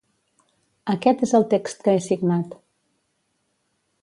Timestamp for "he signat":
1.99-2.57